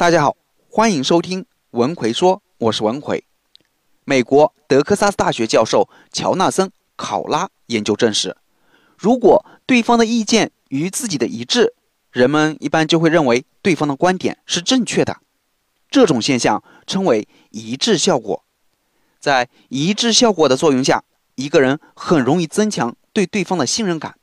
[0.00, 0.34] 大家好，
[0.70, 3.22] 欢迎收听文奎说，我是文奎。
[4.06, 8.34] 美国德克萨斯大学教授乔纳森·考拉研究证实，
[8.96, 11.74] 如果对方的意见与自己的一致，
[12.10, 15.18] 人们一般就会认为对方的观点是正确的。
[15.90, 18.42] 这种现象称为一致效果。
[19.18, 21.04] 在一致效果的作用下，
[21.34, 24.16] 一个人很容易增强对对方的信任感。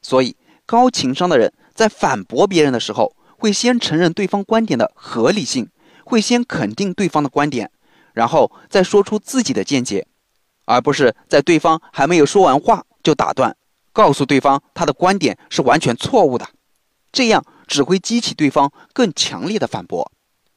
[0.00, 5.68] 所以，高情商的人在反驳别人的时候，会先承认对方观点的合理性，
[6.02, 7.70] 会先肯定对方的观点，
[8.14, 10.06] 然后再说出自己的见解，
[10.64, 13.54] 而不是在对方还没有说完话就打断，
[13.92, 16.48] 告诉对方他的观点是完全错误的。
[17.12, 20.10] 这样只会激起对方更强烈的反驳。《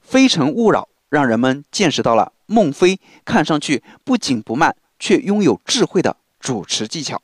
[0.00, 7.22] 非诚勿扰》让人们见识到了孟非看上去不紧不慢却拥有智慧的主持技巧。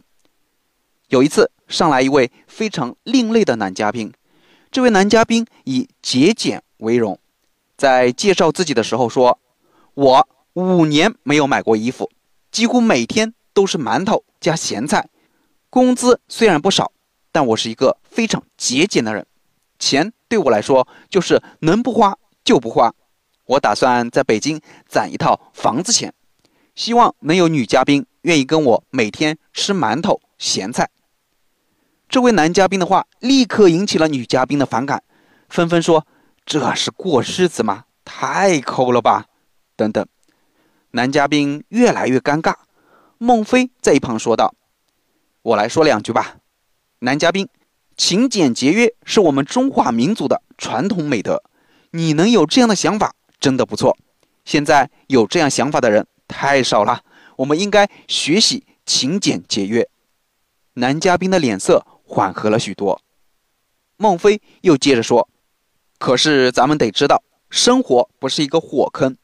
[1.08, 4.12] 有一次，上来一位非常另类的男嘉宾。
[4.74, 7.20] 这位男嘉宾以节俭为荣，
[7.76, 9.38] 在介绍自己的时候说
[9.94, 12.10] ：“我五年没有买过衣服，
[12.50, 15.08] 几乎每天都是馒头加咸菜。
[15.70, 16.90] 工资虽然不少，
[17.30, 19.24] 但我是一个非常节俭的人。
[19.78, 22.92] 钱对我来说就是能不花就不花。
[23.46, 26.12] 我打算在北京攒一套房子钱，
[26.74, 30.90] 希望能有女嘉宾愿意跟我每天吃馒头咸菜。”
[32.14, 35.02] 这位男嘉宾的话立刻引起了女嘉宾的反感，
[35.48, 36.06] 纷纷说
[36.46, 37.86] ：“这是过日子吗？
[38.04, 39.26] 太抠了吧！”
[39.74, 40.06] 等等。
[40.92, 42.54] 男嘉宾越来越尴尬。
[43.18, 44.54] 孟非在一旁说道
[45.42, 46.36] ：“我来说两句吧。”
[47.02, 47.48] 男嘉宾
[47.98, 51.42] ：“勤俭节约是我们中华民族的传统美德，
[51.90, 53.98] 你能有这样的想法，真的不错。
[54.44, 57.00] 现在有这样想法的人太少了，
[57.38, 59.88] 我们应该学习勤俭节约。”
[60.74, 61.84] 男嘉宾的脸色。
[62.04, 63.00] 缓和了许多。
[63.96, 65.28] 孟非又接着说
[65.98, 69.16] ：“可是咱们得知道，生活不是一个火坑，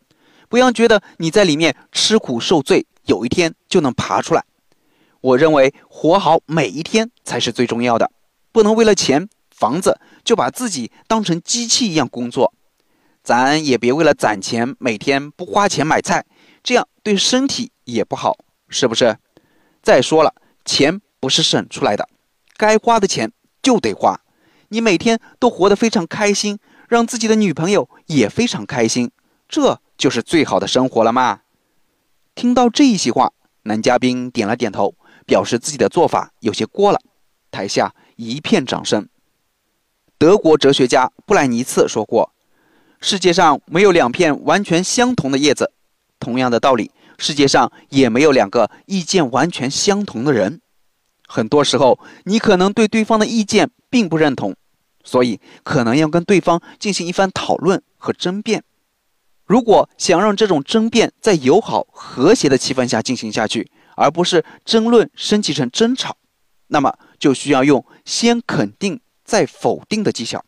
[0.49, 4.45] 不要觉得你在里面吃苦受罪，有一天就能爬出来。
[5.21, 8.11] 我认为活好每一天才是最重要的，
[8.53, 12.55] 不能为了钱、房子就把自己当成机器一样工作。
[13.23, 16.25] 咱也别为了攒钱，每天不花钱买菜，
[16.63, 18.39] 这样对身体也不好，
[18.69, 19.19] 是不是？
[19.83, 20.33] 再说了，
[20.65, 22.09] 钱不是省出来的。”
[22.61, 23.33] 该花的钱
[23.63, 24.21] 就得花，
[24.69, 26.59] 你每天都活得非常开心，
[26.91, 29.11] 让自己的女朋友也非常开心，
[29.49, 31.41] 这就是最好的生活了吗？
[32.35, 33.33] 听到这一席话，
[33.63, 34.95] 男嘉宾点了点头，
[35.25, 37.01] 表示自己的做法有些过了。
[37.51, 39.09] 台下一片掌声。
[40.19, 42.35] 德国哲学家布莱尼茨说过
[43.01, 45.73] ：“世界上没有两片完全相同的叶子，
[46.19, 50.61] 同样的道理，世界上也没有两个意见完全相同的人。”
[51.33, 54.57] 很多时候，你可能对对方的意见并不认同，
[55.05, 58.65] 所以可能要跟对方进行一番讨论和争辩。
[59.47, 66.17] 如果想让这种争辩在友好和谐的气氛下进行下去，而不是争论升级成争吵，
[66.67, 70.45] 那么就需要用先肯定再否定的技巧。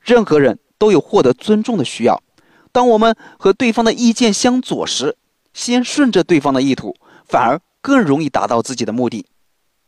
[0.00, 2.22] 任何人都有获得尊重的需要。
[2.70, 5.16] 当我们和对方的意见相左时，
[5.52, 6.94] 先顺着对方的意图，
[7.26, 9.26] 反而更容易达到自己的目的。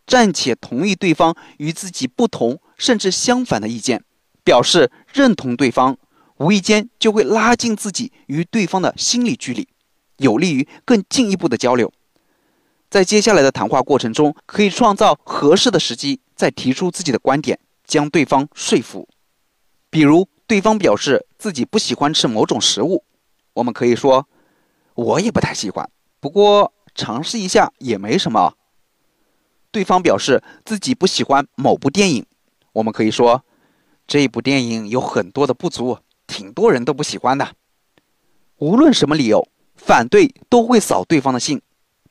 [0.06, 4.04] 暂且同意对方与自己不同甚至相反的意见，
[4.42, 5.96] 表示认同对方，
[6.38, 9.68] 无意间就会拉近自己与对方的心理距离，
[10.18, 11.92] 有利于更进一步的交流。
[12.90, 19.08] 在接下来的谈话过程中，可以创造合适的时机，再提出自己的观点，将对方说服。
[19.90, 23.04] 比如，对方表示自己不喜欢吃某种食物，
[23.54, 24.28] 我们可以说
[24.94, 25.88] ：“我也不太喜欢，
[26.20, 28.54] 不过尝试一下也没什么。”
[29.74, 32.24] 对方表示自己不喜欢某部电影，
[32.74, 33.42] 我们可以说，
[34.06, 35.98] 这部电影有很多的不足，
[36.28, 37.56] 挺多人都不喜欢的。
[38.58, 41.60] 无论什么理由，反对都会扫对方的兴，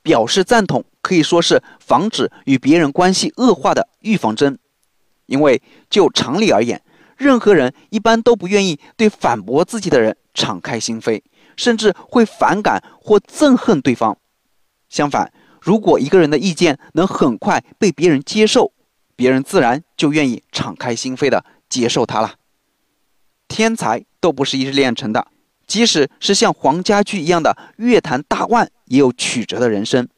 [0.02, 4.59] 表示赞同可以说是防止与别人关系恶化的预防针。
[5.25, 6.84] 因为就常理而言，
[7.16, 11.22] 任何人一般都不愿意对反驳自己的人敞开心扉，
[11.55, 14.17] 甚至会反感或憎恨对方。
[14.90, 15.32] 相反，
[15.63, 18.73] 如果一个人的意见能很快被别人接受，
[19.15, 22.35] 别人自然就愿意敞开心扉的接受他了。
[23.47, 25.25] 天才都不是一日练成的，
[25.65, 30.09] 即使是像黄家驹一样的乐坛大腕，也有曲折的人生。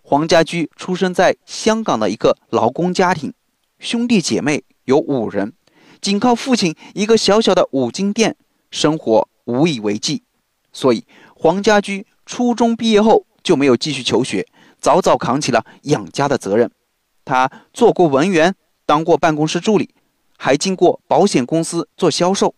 [0.00, 3.34] 黄家驹出生在香港的一个劳工家庭，
[3.78, 5.52] 兄弟姐妹有五人，
[6.00, 8.36] 仅靠父亲一个小小的五金店，
[8.70, 10.22] 生活无以为继。
[10.72, 11.04] 所以
[11.36, 14.46] 黄家驹初中毕业后就没有继续求学。
[14.82, 16.70] 早早扛起了养家的责任，
[17.24, 19.94] 他做过文员，当过办公室助理，
[20.36, 22.56] 还进过保险公司做销售，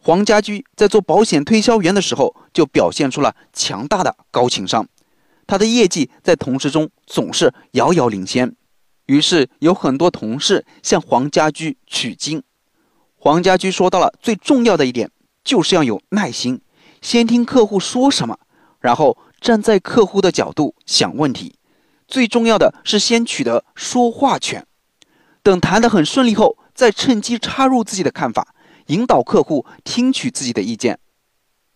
[0.00, 4.88] 黄家驹在做保险推销员的时候，就表现出了强大的高情商。
[5.46, 8.56] 他的业绩在同事中总是遥遥领先，
[9.04, 12.42] 于是有很多同事向黄家驹取经。
[13.16, 15.10] 黄家驹说到了最重要的一点，
[15.44, 16.62] 就是要有耐心，
[17.02, 18.38] 先听客户说什么，
[18.80, 21.56] 然后站在客户的角度想问题。
[22.08, 24.66] 最重要的是先取得说话权，
[25.42, 28.54] 等谈得很顺利后，再趁机插入自己的看法，
[28.86, 30.98] 引导客户听取自己的意见。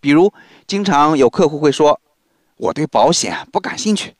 [0.00, 0.32] 比如，
[0.66, 2.00] 经常有客户会说。
[2.58, 4.14] 我对保险不感兴趣，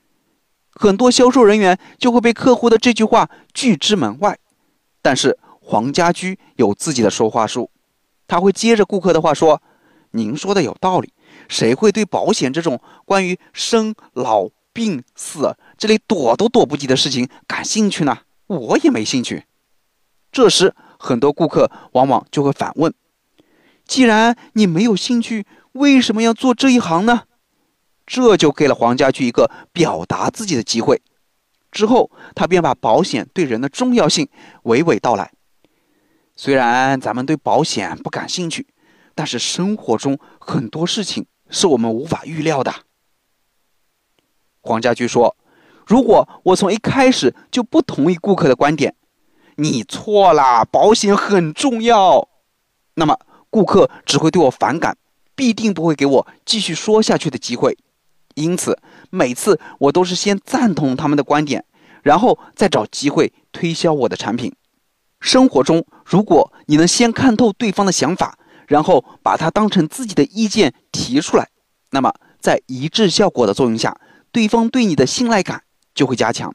[0.70, 4.38] 很多销售人员就会被客户的这句话拒之门外。
[5.00, 7.70] 但是黄家驹有自己的说话术，
[8.28, 9.62] 他会接着顾客的话说
[10.12, 11.14] ：“您说的有道理，
[11.48, 18.18] 谁会对保险这种关于生老病死这类躲都躲不及的事情感兴趣呢？
[18.46, 19.44] 我也没兴趣。”
[20.32, 22.92] 这时，很多顾客往往就会反问
[23.86, 27.22] ：“既然你没有兴趣，为什么要做这一行呢？”
[28.06, 31.02] 这就给了黄家驹一个表达自己的机会。
[31.72, 34.28] 之后，他便把保险对人的重要性
[34.64, 35.32] 娓娓道来。
[36.36, 38.66] 虽然咱们对保险不感兴趣，
[39.14, 42.74] 但是生活中很多事情是我们无法预料的。
[44.60, 45.36] 黄家驹说
[45.86, 48.94] ：“如果我从一开始就不同意顾客的观点，
[49.56, 52.28] 你错了，保险很重要，
[52.94, 54.96] 那么顾客只会对我反感，
[55.34, 57.76] 必定不会给我继续说下去的机会。”
[58.34, 58.78] 因此，
[59.08, 61.64] 每次我都是先赞同他们的观点，
[62.02, 64.54] 然后再找机会推销我的产品。
[65.20, 71.48] 生活中，如果你能先看透对方的想法，然后把它当成自己的意见提出来，
[71.90, 73.98] 那么在一致效果的作用下，
[74.32, 75.62] 对方对你的信赖感
[75.94, 76.54] 就会加强。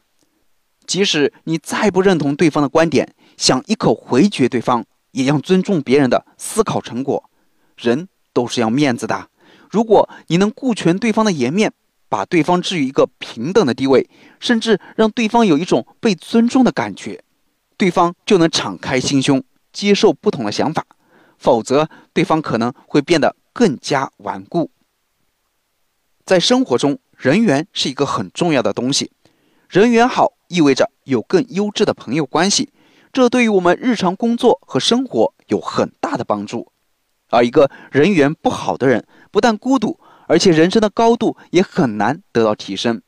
[0.85, 7.29] 即使你再不认同对方的观点，想一口回绝对方，也要尊重别人的思考成果。
[7.77, 9.29] 人都是要面子的。
[9.69, 11.71] 如果你能顾全对方的颜面，
[12.09, 14.09] 把对方置于一个平等的地位，
[14.39, 17.23] 甚至让对方有一种被尊重的感觉，
[17.77, 19.41] 对方就能敞开心胸
[19.71, 20.85] 接受不同的想法。
[21.41, 24.69] 否则，对方可能会变得更加顽固。
[26.23, 29.11] 在生活中，人缘是一个很重要的东西。
[29.67, 32.71] 人缘好意味着有更优质的朋友关系，
[33.11, 36.71] 这对于我们日常工作和生活有很大的帮助。
[37.31, 43.01] 而一个人缘不好的人，不但孤独，而且人生的高度也很难得到提升。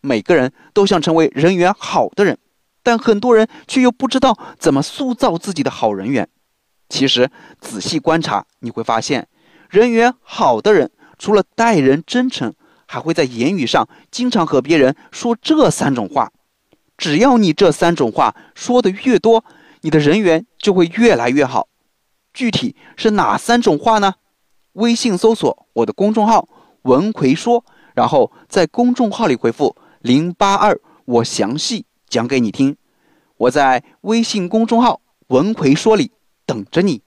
[0.00, 2.38] 每个人都想成为人缘好的人，
[2.82, 6.26] 但很多人却又不知道怎么塑造自己的好人缘。
[6.88, 7.30] 其实
[7.60, 9.28] 仔细观察，你会发现，
[9.68, 12.54] 人缘好的人除了待人真诚，
[12.86, 16.32] 还会在言语上经常和别人说这三种话。
[16.96, 19.44] 只要你这三种话说的越多，
[19.82, 21.68] 你的人缘就会越来越好。
[22.32, 24.14] 具体是哪三种话呢？
[24.74, 26.48] 微信搜索我的公众号
[26.82, 32.76] “文奎说”，然后在公众号里回复“零八二”，我详细讲给你听。
[33.38, 36.12] 我在微信公众号“文奎说”里
[36.46, 37.05] 等着你。